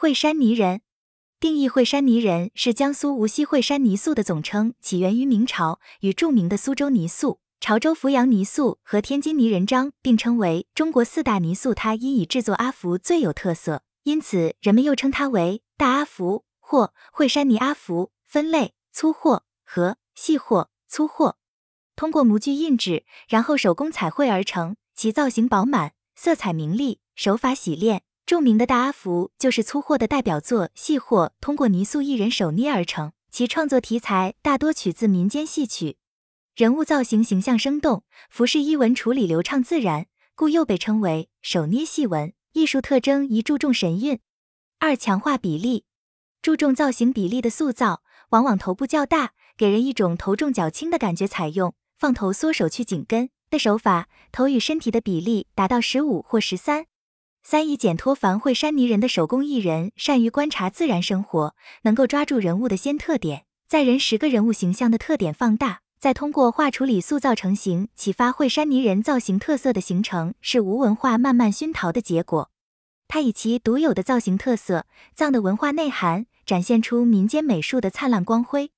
[0.00, 0.80] 惠山泥人，
[1.38, 11.74] 定义惠山泥人是江苏无锡惠山泥塑的总称，起源于明朝，与著名的苏州泥塑、潮州扶阳泥塑和天津泥人张并称为中国四大泥塑。
[11.74, 18.10] 它因以制作阿福最有特色，因此人们又称它为大阿福或惠山泥阿福。
[18.24, 20.70] 分类：粗货和细货。
[20.88, 21.36] 粗货
[21.94, 28.00] 通过模具印制，然后手工彩绘而成，其造型饱满，色彩明丽，手法洗练。
[28.30, 35.96] 著名的大阿福就是粗货的代表作，细货通过泥塑艺人手捏而成，其创作题材大多取自民间戏曲，
[36.54, 40.06] 人物造型形象生动，服饰衣纹处理流畅自然，
[40.36, 42.32] 故又被称为手捏细纹。
[42.52, 44.20] 艺术特征一注重神韵，
[44.78, 45.84] 二强化比例，
[46.40, 51.26] 注重造型比例的塑造，往往头部较大，给人一种头重脚轻的感觉。
[51.26, 56.86] 采用放头缩手去紧跟的手法，头与身体的比例达到十五或十三。
[57.42, 72.50] 三以简脱繁会山泥人的手工艺人善于观察自然生活，能够抓住人物的先特点，在人十个人物形象的特点放大，再通过画处理塑造成型，启发会山泥人造型特色的形成，是吴文化慢慢熏陶的结果。
[73.08, 78.70] 它以其独有的造型特色、藏的文化内涵，展现出民间美术的灿烂光辉。